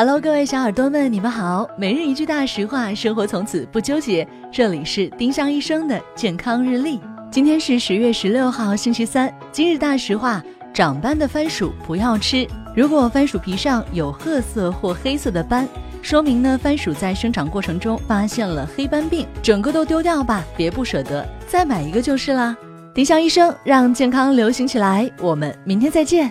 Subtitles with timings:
[0.00, 1.68] Hello，各位小耳朵们，你们好。
[1.76, 4.24] 每日一句大实话，生活从此不纠结。
[4.48, 7.00] 这里是丁香医生的健康日历。
[7.32, 9.28] 今天是十月十六号，星期三。
[9.50, 10.40] 今日大实话：
[10.72, 12.46] 长斑的番薯不要吃。
[12.76, 15.66] 如果番薯皮上有褐色或黑色的斑，
[16.00, 22.56] 说明呢番薯在生长过程中发现了黑斑病，整个都丢掉吧，别不舍得，再买一个就是啦。
[22.94, 26.30] 丁香医生让健康流行起来，我们明天再见。